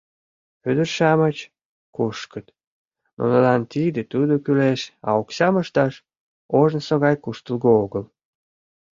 Ӱдыр-шамыч 0.69 1.37
кушкыт, 1.95 2.45
нунылан 3.17 3.61
тиде-тудо 3.71 4.33
кӱлеш, 4.43 4.81
а 5.07 5.09
оксам 5.21 5.55
ышташ 5.63 5.93
ожнысо 6.59 6.95
гай 7.03 7.15
куштылго 7.23 7.71
огыл. 7.83 8.03